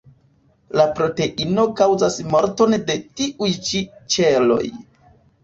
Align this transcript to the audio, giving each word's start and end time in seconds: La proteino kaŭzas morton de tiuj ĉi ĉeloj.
La 0.79 0.85
proteino 0.99 1.65
kaŭzas 1.81 2.17
morton 2.31 2.75
de 2.89 2.97
tiuj 3.21 3.53
ĉi 3.69 3.85
ĉeloj. 4.17 4.61